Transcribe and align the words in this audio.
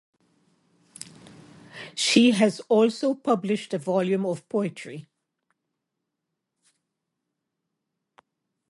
She 1.93 2.31
has 2.31 2.59
also 2.69 3.13
published 3.13 3.71
a 3.71 3.77
volume 3.77 4.25
of 4.25 4.49
poetry. 4.49 5.05